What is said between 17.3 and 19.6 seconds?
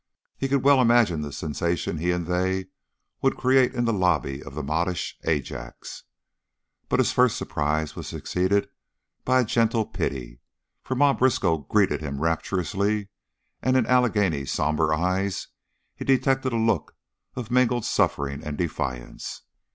of mingled suffering and defiance.